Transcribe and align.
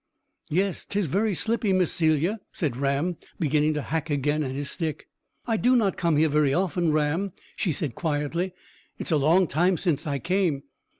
"Yes, 0.49 0.83
'tis 0.87 1.05
very 1.05 1.35
slippy, 1.35 1.73
Miss 1.73 1.91
Celia," 1.91 2.39
said 2.51 2.75
Ram, 2.75 3.17
beginning 3.39 3.75
to 3.75 3.83
hack 3.83 4.09
again 4.09 4.41
at 4.41 4.55
his 4.55 4.71
stick. 4.71 5.07
"I 5.45 5.57
do 5.57 5.75
not 5.75 5.95
come 5.95 6.17
here 6.17 6.27
very 6.29 6.55
often, 6.55 6.91
Ram," 6.91 7.33
she 7.55 7.71
said, 7.71 7.93
quietly. 7.93 8.45
"It 8.97 9.05
is 9.05 9.11
a 9.11 9.17
long 9.17 9.45
time 9.45 9.77
since 9.77 10.07
I 10.07 10.17
came." 10.17 10.63